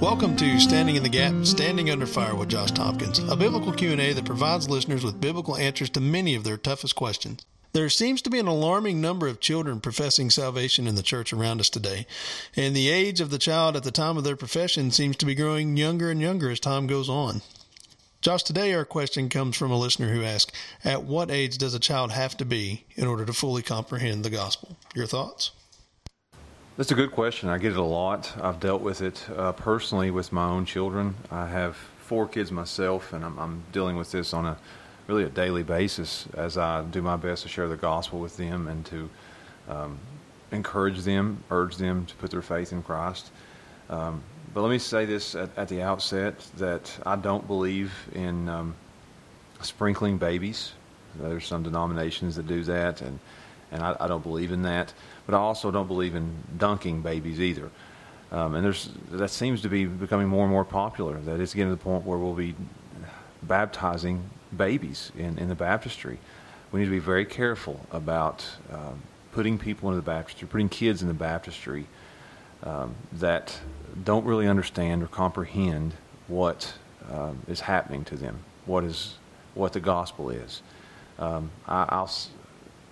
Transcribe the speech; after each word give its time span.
Welcome 0.00 0.36
to 0.36 0.60
Standing 0.60 0.96
in 0.96 1.02
the 1.02 1.08
Gap, 1.08 1.46
Standing 1.46 1.88
Under 1.88 2.04
Fire 2.04 2.34
with 2.34 2.50
Josh 2.50 2.70
Tompkins, 2.70 3.18
a 3.18 3.34
biblical 3.34 3.72
Q&A 3.72 4.12
that 4.12 4.26
provides 4.26 4.68
listeners 4.68 5.02
with 5.02 5.22
biblical 5.22 5.56
answers 5.56 5.88
to 5.90 6.02
many 6.02 6.34
of 6.34 6.44
their 6.44 6.58
toughest 6.58 6.94
questions. 6.94 7.46
There 7.72 7.88
seems 7.88 8.20
to 8.22 8.30
be 8.30 8.38
an 8.38 8.46
alarming 8.46 9.00
number 9.00 9.26
of 9.26 9.40
children 9.40 9.80
professing 9.80 10.28
salvation 10.28 10.86
in 10.86 10.96
the 10.96 11.02
church 11.02 11.32
around 11.32 11.60
us 11.60 11.70
today, 11.70 12.06
and 12.54 12.76
the 12.76 12.90
age 12.90 13.22
of 13.22 13.30
the 13.30 13.38
child 13.38 13.74
at 13.74 13.84
the 13.84 13.90
time 13.90 14.18
of 14.18 14.24
their 14.24 14.36
profession 14.36 14.90
seems 14.90 15.16
to 15.16 15.26
be 15.26 15.34
growing 15.34 15.78
younger 15.78 16.10
and 16.10 16.20
younger 16.20 16.50
as 16.50 16.60
time 16.60 16.86
goes 16.86 17.08
on. 17.08 17.40
Josh, 18.20 18.42
today 18.42 18.74
our 18.74 18.84
question 18.84 19.30
comes 19.30 19.56
from 19.56 19.70
a 19.70 19.78
listener 19.78 20.12
who 20.12 20.22
asks, 20.22 20.52
At 20.84 21.04
what 21.04 21.30
age 21.30 21.56
does 21.56 21.72
a 21.72 21.80
child 21.80 22.12
have 22.12 22.36
to 22.36 22.44
be 22.44 22.84
in 22.96 23.06
order 23.06 23.24
to 23.24 23.32
fully 23.32 23.62
comprehend 23.62 24.26
the 24.26 24.30
gospel? 24.30 24.76
Your 24.94 25.06
thoughts? 25.06 25.52
That's 26.76 26.90
a 26.90 26.94
good 26.94 27.12
question. 27.12 27.48
I 27.48 27.56
get 27.56 27.72
it 27.72 27.78
a 27.78 27.82
lot. 27.82 28.34
I've 28.38 28.60
dealt 28.60 28.82
with 28.82 29.00
it 29.00 29.26
uh, 29.34 29.52
personally 29.52 30.10
with 30.10 30.30
my 30.30 30.44
own 30.44 30.66
children. 30.66 31.14
I 31.30 31.46
have 31.46 31.74
four 31.74 32.28
kids 32.28 32.52
myself, 32.52 33.14
and 33.14 33.24
I'm, 33.24 33.38
I'm, 33.38 33.62
dealing 33.72 33.96
with 33.96 34.12
this 34.12 34.34
on 34.34 34.44
a 34.44 34.58
really 35.06 35.24
a 35.24 35.30
daily 35.30 35.62
basis 35.62 36.26
as 36.34 36.58
I 36.58 36.82
do 36.82 37.00
my 37.00 37.16
best 37.16 37.44
to 37.44 37.48
share 37.48 37.66
the 37.66 37.78
gospel 37.78 38.20
with 38.20 38.36
them 38.36 38.68
and 38.68 38.84
to 38.86 39.08
um, 39.70 39.98
encourage 40.52 41.00
them, 41.00 41.42
urge 41.50 41.76
them 41.76 42.04
to 42.04 42.14
put 42.16 42.30
their 42.30 42.42
faith 42.42 42.72
in 42.72 42.82
Christ. 42.82 43.30
Um, 43.88 44.20
but 44.52 44.60
let 44.60 44.68
me 44.68 44.78
say 44.78 45.06
this 45.06 45.34
at, 45.34 45.48
at, 45.56 45.68
the 45.68 45.80
outset 45.80 46.46
that 46.58 46.94
I 47.06 47.16
don't 47.16 47.46
believe 47.46 47.94
in 48.14 48.50
um, 48.50 48.74
sprinkling 49.62 50.18
babies. 50.18 50.74
There's 51.18 51.46
some 51.46 51.62
denominations 51.62 52.36
that 52.36 52.46
do 52.46 52.62
that, 52.64 53.00
and, 53.00 53.18
and 53.72 53.82
I, 53.82 53.96
I, 53.98 54.06
don't 54.06 54.22
believe 54.22 54.52
in 54.52 54.62
that. 54.62 54.92
But 55.26 55.34
I 55.34 55.38
also 55.38 55.70
don't 55.70 55.86
believe 55.86 56.14
in 56.14 56.34
dunking 56.56 57.02
babies 57.02 57.40
either. 57.40 57.70
Um, 58.32 58.54
and 58.54 58.64
there's 58.64 58.90
that 59.12 59.28
seems 59.28 59.62
to 59.62 59.68
be 59.68 59.84
becoming 59.84 60.28
more 60.28 60.44
and 60.44 60.52
more 60.52 60.64
popular. 60.64 61.18
That 61.18 61.40
it's 61.40 61.54
getting 61.54 61.70
to 61.70 61.76
the 61.76 61.82
point 61.82 62.04
where 62.04 62.18
we'll 62.18 62.34
be 62.34 62.54
baptizing 63.42 64.28
babies 64.56 65.12
in, 65.16 65.38
in 65.38 65.48
the 65.48 65.54
baptistry. 65.54 66.18
We 66.72 66.80
need 66.80 66.86
to 66.86 66.92
be 66.92 66.98
very 66.98 67.24
careful 67.24 67.86
about 67.90 68.44
um, 68.72 69.02
putting 69.32 69.58
people 69.58 69.88
into 69.88 70.00
the 70.00 70.06
baptistry, 70.06 70.48
putting 70.48 70.68
kids 70.68 71.02
in 71.02 71.08
the 71.08 71.14
baptistry 71.14 71.86
um, 72.62 72.94
that 73.12 73.58
don't 74.04 74.24
really 74.24 74.48
understand 74.48 75.02
or 75.02 75.06
comprehend 75.06 75.94
what 76.28 76.74
um, 77.10 77.40
is 77.46 77.60
happening 77.60 78.04
to 78.04 78.16
them, 78.16 78.38
what 78.64 78.82
is 78.84 79.14
what 79.54 79.72
the 79.72 79.80
gospel 79.80 80.30
is. 80.30 80.62
Um, 81.18 81.50
I, 81.66 82.00
will 82.00 82.10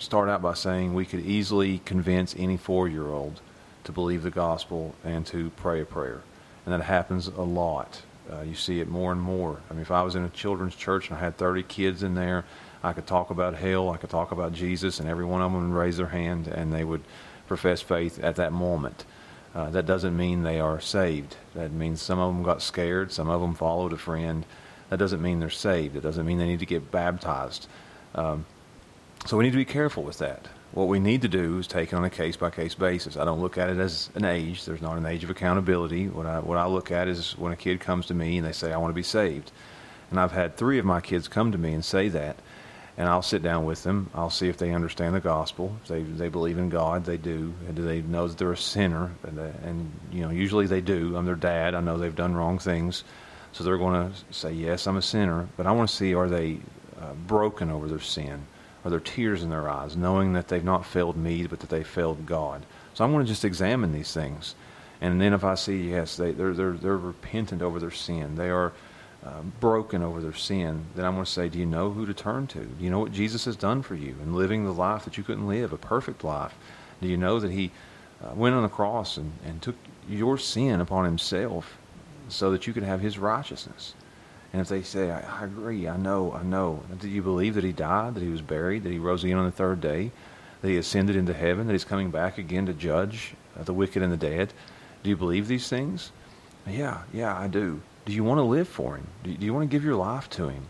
start 0.00 0.30
out 0.30 0.40
by 0.40 0.54
saying 0.54 0.94
we 0.94 1.04
could 1.04 1.20
easily 1.20 1.78
convince 1.84 2.34
any 2.38 2.56
four-year-old 2.56 3.40
to 3.84 3.92
believe 3.92 4.22
the 4.22 4.30
gospel 4.30 4.94
and 5.04 5.26
to 5.26 5.50
pray 5.50 5.80
a 5.82 5.84
prayer, 5.84 6.22
and 6.64 6.74
that 6.74 6.82
happens 6.82 7.28
a 7.28 7.42
lot. 7.42 8.02
Uh, 8.32 8.40
you 8.40 8.54
see 8.54 8.80
it 8.80 8.88
more 8.88 9.12
and 9.12 9.20
more. 9.20 9.60
I 9.68 9.74
mean, 9.74 9.82
if 9.82 9.90
I 9.90 10.02
was 10.02 10.14
in 10.14 10.24
a 10.24 10.28
children's 10.30 10.74
church 10.74 11.08
and 11.08 11.18
I 11.18 11.20
had 11.20 11.36
30 11.36 11.64
kids 11.64 12.02
in 12.02 12.14
there, 12.14 12.44
I 12.82 12.92
could 12.92 13.06
talk 13.06 13.30
about 13.30 13.54
hell, 13.54 13.90
I 13.90 13.98
could 13.98 14.10
talk 14.10 14.32
about 14.32 14.52
Jesus, 14.52 15.00
and 15.00 15.08
every 15.08 15.24
one 15.24 15.42
of 15.42 15.52
them 15.52 15.70
would 15.70 15.78
raise 15.78 15.98
their 15.98 16.06
hand 16.06 16.48
and 16.48 16.72
they 16.72 16.84
would 16.84 17.02
profess 17.46 17.82
faith 17.82 18.18
at 18.22 18.36
that 18.36 18.52
moment. 18.52 19.04
Uh, 19.54 19.68
that 19.70 19.84
doesn't 19.84 20.16
mean 20.16 20.42
they 20.42 20.60
are 20.60 20.80
saved. 20.80 21.36
That 21.54 21.72
means 21.72 22.00
some 22.00 22.18
of 22.18 22.32
them 22.32 22.42
got 22.42 22.62
scared, 22.62 23.12
some 23.12 23.28
of 23.28 23.40
them 23.40 23.54
followed 23.54 23.92
a 23.92 23.98
friend. 23.98 24.46
That 24.88 24.98
doesn't 24.98 25.20
mean 25.20 25.40
they're 25.40 25.50
saved. 25.50 25.96
It 25.96 26.02
doesn't 26.02 26.24
mean 26.24 26.38
they 26.38 26.46
need 26.46 26.60
to 26.60 26.66
get 26.66 26.90
baptized. 26.90 27.66
Um, 28.14 28.46
so 29.26 29.36
we 29.36 29.44
need 29.44 29.50
to 29.50 29.56
be 29.56 29.64
careful 29.64 30.02
with 30.02 30.18
that. 30.18 30.48
What 30.72 30.86
we 30.88 31.00
need 31.00 31.22
to 31.22 31.28
do 31.28 31.58
is 31.58 31.66
take 31.66 31.92
it 31.92 31.96
on 31.96 32.04
a 32.04 32.10
case 32.10 32.36
by 32.36 32.50
case 32.50 32.74
basis. 32.74 33.16
I 33.16 33.24
don't 33.24 33.40
look 33.40 33.58
at 33.58 33.70
it 33.70 33.78
as 33.78 34.08
an 34.14 34.24
age. 34.24 34.64
There's 34.64 34.80
not 34.80 34.96
an 34.96 35.06
age 35.06 35.24
of 35.24 35.30
accountability. 35.30 36.08
What 36.08 36.26
I 36.26 36.38
what 36.38 36.58
I 36.58 36.66
look 36.66 36.92
at 36.92 37.08
is 37.08 37.36
when 37.36 37.52
a 37.52 37.56
kid 37.56 37.80
comes 37.80 38.06
to 38.06 38.14
me 38.14 38.38
and 38.38 38.46
they 38.46 38.52
say 38.52 38.72
I 38.72 38.76
want 38.76 38.90
to 38.90 38.94
be 38.94 39.02
saved, 39.02 39.50
and 40.10 40.20
I've 40.20 40.32
had 40.32 40.56
three 40.56 40.78
of 40.78 40.84
my 40.84 41.00
kids 41.00 41.26
come 41.26 41.50
to 41.52 41.58
me 41.58 41.72
and 41.74 41.84
say 41.84 42.08
that, 42.10 42.36
and 42.96 43.08
I'll 43.08 43.22
sit 43.22 43.42
down 43.42 43.64
with 43.64 43.82
them. 43.82 44.10
I'll 44.14 44.30
see 44.30 44.48
if 44.48 44.58
they 44.58 44.72
understand 44.72 45.14
the 45.14 45.20
gospel. 45.20 45.76
If 45.82 45.88
they 45.88 46.02
they 46.02 46.28
believe 46.28 46.58
in 46.58 46.68
God. 46.68 47.04
They 47.04 47.16
do. 47.16 47.52
And 47.66 47.74
do 47.74 47.82
they 47.84 48.02
know 48.02 48.28
that 48.28 48.38
they're 48.38 48.52
a 48.52 48.56
sinner? 48.56 49.10
And, 49.24 49.38
they, 49.38 49.52
and 49.68 49.90
you 50.12 50.20
know, 50.20 50.30
usually 50.30 50.66
they 50.66 50.80
do. 50.80 51.16
I'm 51.16 51.26
their 51.26 51.34
dad. 51.34 51.74
I 51.74 51.80
know 51.80 51.98
they've 51.98 52.14
done 52.14 52.36
wrong 52.36 52.60
things, 52.60 53.02
so 53.50 53.64
they're 53.64 53.76
going 53.76 54.12
to 54.12 54.34
say, 54.34 54.52
"Yes, 54.52 54.86
I'm 54.86 54.96
a 54.96 55.02
sinner." 55.02 55.48
But 55.56 55.66
I 55.66 55.72
want 55.72 55.90
to 55.90 55.96
see 55.96 56.14
are 56.14 56.28
they 56.28 56.58
uh, 57.00 57.14
broken 57.26 57.70
over 57.70 57.88
their 57.88 58.00
sin? 58.00 58.46
Are 58.84 58.90
there 58.90 59.00
tears 59.00 59.42
in 59.42 59.50
their 59.50 59.68
eyes, 59.68 59.96
knowing 59.96 60.32
that 60.32 60.48
they've 60.48 60.64
not 60.64 60.86
failed 60.86 61.16
me, 61.16 61.46
but 61.46 61.60
that 61.60 61.70
they 61.70 61.82
failed 61.82 62.26
God? 62.26 62.64
So 62.94 63.04
I 63.04 63.08
want 63.08 63.26
to 63.26 63.32
just 63.32 63.44
examine 63.44 63.92
these 63.92 64.12
things, 64.12 64.54
and 65.00 65.20
then 65.20 65.32
if 65.32 65.44
I 65.44 65.54
see 65.54 65.90
yes, 65.90 66.16
they 66.16 66.32
they're 66.32 66.54
they're, 66.54 66.72
they're 66.72 66.96
repentant 66.96 67.62
over 67.62 67.78
their 67.78 67.90
sin, 67.90 68.36
they 68.36 68.50
are 68.50 68.72
uh, 69.24 69.42
broken 69.60 70.02
over 70.02 70.20
their 70.20 70.34
sin, 70.34 70.86
then 70.94 71.04
I'm 71.04 71.12
going 71.12 71.26
to 71.26 71.30
say, 71.30 71.48
Do 71.48 71.58
you 71.58 71.66
know 71.66 71.90
who 71.90 72.06
to 72.06 72.14
turn 72.14 72.46
to? 72.48 72.60
Do 72.60 72.82
you 72.84 72.90
know 72.90 73.00
what 73.00 73.12
Jesus 73.12 73.44
has 73.44 73.56
done 73.56 73.82
for 73.82 73.94
you 73.94 74.16
in 74.22 74.34
living 74.34 74.64
the 74.64 74.72
life 74.72 75.04
that 75.04 75.18
you 75.18 75.24
couldn't 75.24 75.46
live, 75.46 75.72
a 75.72 75.76
perfect 75.76 76.24
life? 76.24 76.54
Do 77.02 77.08
you 77.08 77.18
know 77.18 77.38
that 77.38 77.50
He 77.50 77.70
uh, 78.24 78.32
went 78.34 78.54
on 78.54 78.62
the 78.62 78.68
cross 78.68 79.18
and, 79.18 79.32
and 79.44 79.60
took 79.60 79.76
your 80.08 80.38
sin 80.38 80.80
upon 80.80 81.04
Himself 81.04 81.76
so 82.28 82.50
that 82.50 82.66
you 82.66 82.72
could 82.72 82.82
have 82.82 83.00
His 83.00 83.18
righteousness? 83.18 83.94
And 84.52 84.60
if 84.60 84.68
they 84.68 84.82
say, 84.82 85.10
I, 85.10 85.42
I 85.42 85.44
agree, 85.44 85.86
I 85.86 85.96
know, 85.96 86.32
I 86.32 86.42
know, 86.42 86.82
do 86.98 87.08
you 87.08 87.22
believe 87.22 87.54
that 87.54 87.64
He 87.64 87.72
died, 87.72 88.14
that 88.14 88.22
He 88.22 88.30
was 88.30 88.42
buried, 88.42 88.82
that 88.82 88.92
He 88.92 88.98
rose 88.98 89.22
again 89.22 89.38
on 89.38 89.44
the 89.44 89.52
third 89.52 89.80
day, 89.80 90.10
that 90.60 90.68
He 90.68 90.76
ascended 90.76 91.16
into 91.16 91.32
heaven, 91.32 91.66
that 91.66 91.72
He's 91.72 91.84
coming 91.84 92.10
back 92.10 92.38
again 92.38 92.66
to 92.66 92.72
judge 92.72 93.34
uh, 93.58 93.62
the 93.62 93.72
wicked 93.72 94.02
and 94.02 94.12
the 94.12 94.16
dead? 94.16 94.52
Do 95.02 95.10
you 95.10 95.16
believe 95.16 95.48
these 95.48 95.68
things? 95.68 96.12
Yeah, 96.66 97.02
yeah, 97.12 97.36
I 97.36 97.48
do. 97.48 97.80
Do 98.04 98.12
you 98.12 98.24
want 98.24 98.38
to 98.38 98.42
live 98.42 98.68
for 98.68 98.96
Him? 98.96 99.06
Do 99.24 99.30
you, 99.30 99.36
do 99.36 99.46
you 99.46 99.54
want 99.54 99.70
to 99.70 99.74
give 99.74 99.84
your 99.84 99.94
life 99.94 100.28
to 100.30 100.48
Him? 100.48 100.64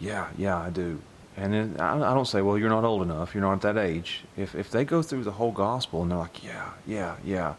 Yeah, 0.00 0.28
yeah, 0.36 0.58
I 0.58 0.70
do. 0.70 1.00
And 1.36 1.52
then 1.52 1.76
I, 1.78 1.94
I 1.94 2.14
don't 2.14 2.26
say, 2.26 2.42
well, 2.42 2.58
you're 2.58 2.68
not 2.68 2.84
old 2.84 3.02
enough. 3.02 3.34
You're 3.34 3.42
not 3.42 3.64
at 3.64 3.74
that 3.74 3.78
age. 3.78 4.24
If 4.36 4.54
if 4.54 4.70
they 4.70 4.84
go 4.84 5.00
through 5.00 5.24
the 5.24 5.32
whole 5.32 5.52
gospel 5.52 6.02
and 6.02 6.10
they're 6.10 6.18
like, 6.18 6.44
yeah, 6.44 6.70
yeah, 6.86 7.16
yeah, 7.24 7.54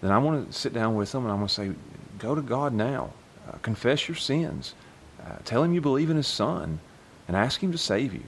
then 0.00 0.12
I 0.12 0.18
want 0.18 0.46
to 0.46 0.52
sit 0.56 0.72
down 0.72 0.94
with 0.94 1.10
them 1.10 1.24
and 1.24 1.32
I'm 1.32 1.38
going 1.38 1.48
to 1.48 1.54
say, 1.54 1.72
go 2.18 2.34
to 2.34 2.42
God 2.42 2.72
now. 2.72 3.10
Uh, 3.48 3.56
confess 3.62 4.08
your 4.08 4.16
sins. 4.16 4.74
Uh, 5.24 5.36
tell 5.44 5.62
Him 5.62 5.72
you 5.72 5.80
believe 5.80 6.10
in 6.10 6.16
His 6.16 6.26
Son 6.26 6.80
and 7.26 7.36
ask 7.36 7.62
Him 7.62 7.72
to 7.72 7.78
save 7.78 8.14
you. 8.14 8.24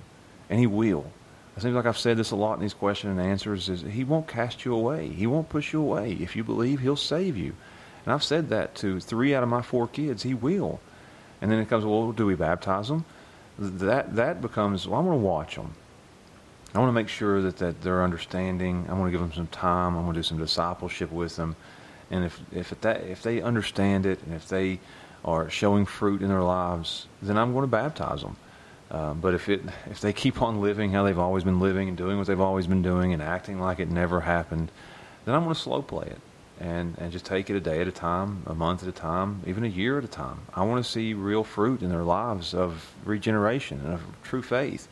And 0.49 0.59
He 0.59 0.67
will. 0.67 1.11
It 1.57 1.63
seems 1.63 1.75
like 1.75 1.87
I've 1.87 1.99
said 1.99 2.17
this 2.17 2.31
a 2.31 2.37
lot 2.37 2.55
in 2.55 2.61
these 2.61 2.75
questions 2.75 3.19
and 3.19 3.21
answers 3.21 3.69
is 3.69 3.83
He 3.83 4.05
won't 4.05 4.29
cast 4.29 4.65
you 4.65 4.75
away. 4.75 5.09
He 5.09 5.27
won't 5.27 5.49
push 5.49 5.73
you 5.73 5.81
away. 5.81 6.13
If 6.13 6.37
you 6.37 6.45
believe, 6.45 6.81
He'll 6.81 6.97
save 6.97 7.37
you. 7.37 7.55
And 8.05 8.15
I've 8.15 8.25
said 8.25 8.49
that 8.49 8.75
to 8.77 9.01
three 9.01 9.35
out 9.35 9.43
of 9.43 9.49
my 9.49 9.63
four 9.63 9.87
kids. 9.87 10.23
He 10.23 10.35
will. 10.35 10.81
And 11.41 11.51
then 11.51 11.59
it 11.59 11.69
comes, 11.69 11.85
well, 11.85 12.13
do 12.13 12.27
we 12.27 12.35
baptize 12.35 12.89
them? 12.89 13.05
That 13.59 14.17
that 14.17 14.41
becomes, 14.41 14.87
well, 14.87 15.01
I 15.01 15.05
want 15.05 15.21
to 15.21 15.25
watch 15.25 15.57
them. 15.57 15.75
I 16.75 16.79
want 16.79 16.89
to 16.89 16.93
make 16.93 17.09
sure 17.09 17.43
that, 17.43 17.57
that 17.59 17.83
they're 17.83 18.05
understanding. 18.05 18.87
I 18.89 18.95
want 18.95 19.09
to 19.09 19.11
give 19.11 19.21
them 19.21 19.33
some 19.33 19.49
time. 19.49 19.97
I 19.97 20.01
want 20.01 20.15
to 20.15 20.21
do 20.21 20.23
some 20.23 20.39
discipleship 20.39 21.11
with 21.11 21.37
them. 21.37 21.57
And 22.11 22.25
if 22.25 22.41
if 22.53 22.81
that 22.81 23.05
if 23.05 23.23
they 23.23 23.41
understand 23.41 24.07
it 24.07 24.21
and 24.23 24.35
if 24.35 24.49
they 24.49 24.81
are 25.25 25.51
showing 25.51 25.87
fruit 25.87 26.23
in 26.23 26.29
their 26.29 26.43
lives, 26.43 27.07
then 27.23 27.37
I'm 27.37 27.53
going 27.53 27.63
to 27.63 27.69
baptize 27.69 28.23
them. 28.23 28.37
Um, 28.91 29.21
but 29.21 29.35
if 29.35 29.49
it 29.49 29.63
if 29.89 30.01
they 30.01 30.13
keep 30.13 30.43
on 30.43 30.61
living 30.61 30.91
how 30.91 31.05
they've 31.05 31.19
always 31.19 31.45
been 31.45 31.61
living 31.61 31.89
and 31.89 31.97
doing 31.97 32.19
what 32.19 32.27
they've 32.27 32.41
always 32.41 32.67
been 32.67 32.83
doing 32.83 33.13
and 33.13 33.23
acting 33.23 33.61
like 33.61 33.79
it 33.79 33.89
never 33.89 34.21
happened, 34.21 34.71
then 35.25 35.35
I'm 35.35 35.45
going 35.45 35.55
to 35.55 35.61
slow 35.61 35.83
play 35.83 36.07
it 36.07 36.19
and, 36.61 36.97
and 36.99 37.11
just 37.11 37.25
take 37.25 37.49
it 37.49 37.57
a 37.57 37.61
day 37.61 37.81
at 37.81 37.89
a 37.89 37.93
time, 37.93 38.43
a 38.47 38.55
month 38.55 38.83
at 38.83 38.89
a 38.89 38.93
time, 38.93 39.43
even 39.47 39.65
a 39.65 39.69
year 39.69 39.97
at 39.97 40.05
a 40.05 40.09
time. 40.09 40.41
I 40.55 40.63
want 40.65 40.85
to 40.85 40.91
see 40.91 41.15
real 41.15 41.43
fruit 41.43 41.83
in 41.83 41.89
their 41.89 42.03
lives 42.03 42.53
of 42.53 42.93
regeneration 43.05 43.81
and 43.81 43.95
of 43.95 44.03
true 44.23 44.43
faith. 44.43 44.89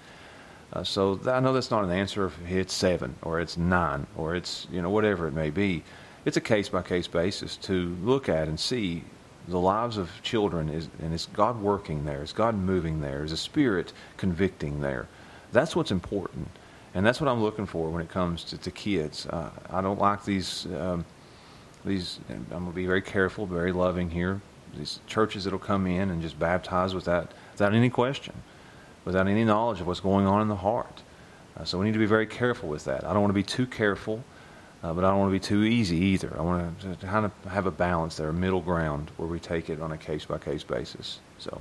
Uh, 0.72 0.84
so 0.84 1.16
that, 1.16 1.34
I 1.34 1.40
know 1.40 1.52
that's 1.52 1.70
not 1.70 1.84
an 1.84 1.90
answer 1.90 2.26
if 2.26 2.50
it's 2.50 2.74
seven 2.74 3.16
or 3.22 3.40
it's 3.40 3.56
nine 3.56 4.06
or 4.16 4.34
it's 4.36 4.66
you 4.70 4.80
know 4.80 4.90
whatever 4.90 5.26
it 5.26 5.34
may 5.34 5.50
be. 5.50 5.82
It's 6.24 6.36
a 6.36 6.42
case 6.42 6.68
by 6.68 6.82
case 6.82 7.06
basis 7.06 7.56
to 7.58 7.96
look 8.02 8.28
at 8.28 8.48
and 8.48 8.58
see 8.58 9.04
the 9.48 9.58
lives 9.58 9.96
of 9.96 10.10
children 10.22 10.68
is 10.68 10.88
and 11.02 11.12
is 11.14 11.26
God 11.32 11.60
working 11.60 12.04
there? 12.04 12.22
Is 12.22 12.32
God 12.32 12.54
moving 12.54 13.00
there? 13.00 13.24
Is 13.24 13.30
the 13.30 13.36
Spirit 13.36 13.92
convicting 14.16 14.80
there? 14.80 15.08
That's 15.52 15.74
what's 15.74 15.90
important, 15.90 16.48
and 16.94 17.04
that's 17.06 17.20
what 17.20 17.28
I'm 17.28 17.42
looking 17.42 17.66
for 17.66 17.88
when 17.90 18.02
it 18.02 18.10
comes 18.10 18.44
to, 18.44 18.58
to 18.58 18.70
kids. 18.70 19.26
Uh, 19.26 19.50
I 19.70 19.80
don't 19.80 19.98
like 19.98 20.24
these. 20.24 20.66
Um, 20.66 21.04
these, 21.84 22.18
I'm 22.28 22.44
going 22.48 22.66
to 22.66 22.72
be 22.72 22.86
very 22.86 23.02
careful, 23.02 23.46
very 23.46 23.72
loving 23.72 24.10
here. 24.10 24.40
These 24.76 25.00
churches 25.06 25.44
that'll 25.44 25.58
come 25.58 25.86
in 25.86 26.10
and 26.10 26.20
just 26.20 26.38
baptize 26.38 26.94
without, 26.94 27.32
without 27.52 27.74
any 27.74 27.88
question, 27.88 28.34
without 29.04 29.28
any 29.28 29.44
knowledge 29.44 29.80
of 29.80 29.86
what's 29.86 30.00
going 30.00 30.26
on 30.26 30.42
in 30.42 30.48
the 30.48 30.56
heart. 30.56 31.02
Uh, 31.56 31.64
so 31.64 31.78
we 31.78 31.86
need 31.86 31.92
to 31.92 31.98
be 31.98 32.06
very 32.06 32.26
careful 32.26 32.68
with 32.68 32.84
that. 32.84 33.04
I 33.04 33.12
don't 33.12 33.22
want 33.22 33.30
to 33.30 33.34
be 33.34 33.42
too 33.42 33.66
careful, 33.66 34.22
uh, 34.82 34.92
but 34.92 35.04
I 35.04 35.10
don't 35.10 35.18
want 35.18 35.30
to 35.30 35.32
be 35.32 35.40
too 35.40 35.64
easy 35.64 35.96
either. 35.96 36.34
I 36.38 36.42
want 36.42 36.80
to, 36.80 37.06
kind 37.06 37.24
of 37.24 37.32
have 37.50 37.66
a 37.66 37.70
balance 37.70 38.16
there, 38.16 38.28
a 38.28 38.32
middle 38.32 38.60
ground 38.60 39.10
where 39.16 39.28
we 39.28 39.40
take 39.40 39.70
it 39.70 39.80
on 39.80 39.92
a 39.92 39.98
case 39.98 40.24
by 40.24 40.38
case 40.38 40.62
basis. 40.62 41.20
So. 41.38 41.60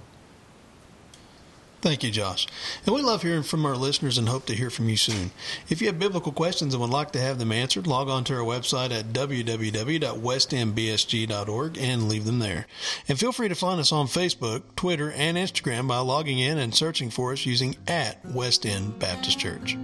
Thank 1.79 2.03
you, 2.03 2.09
Josh. 2.09 2.47
And 2.85 2.95
we 2.95 3.03
love 3.03 3.21
hearing 3.21 3.43
from 3.43 3.63
our 3.65 3.75
listeners 3.75 4.17
and 4.17 4.27
hope 4.27 4.47
to 4.47 4.55
hear 4.55 4.71
from 4.71 4.89
you 4.89 4.97
soon. 4.97 5.29
If 5.69 5.79
you 5.79 5.85
have 5.87 5.99
biblical 5.99 6.31
questions 6.31 6.73
and 6.73 6.81
would 6.81 6.89
like 6.89 7.11
to 7.11 7.19
have 7.19 7.37
them 7.37 7.51
answered, 7.51 7.85
log 7.85 8.09
on 8.09 8.23
to 8.25 8.35
our 8.35 8.41
website 8.41 8.89
at 8.91 9.13
www.westendbsg.org 9.13 11.77
and 11.77 12.09
leave 12.09 12.25
them 12.25 12.39
there. 12.39 12.65
And 13.07 13.19
feel 13.19 13.31
free 13.31 13.49
to 13.49 13.55
find 13.55 13.79
us 13.79 13.91
on 13.91 14.07
Facebook, 14.07 14.63
Twitter, 14.75 15.11
and 15.11 15.37
Instagram 15.37 15.87
by 15.87 15.99
logging 15.99 16.39
in 16.39 16.57
and 16.57 16.73
searching 16.73 17.11
for 17.11 17.31
us 17.31 17.45
using 17.45 17.75
at 17.87 18.25
West 18.25 18.65
End 18.65 18.97
Baptist 18.97 19.37
Church. 19.39 19.77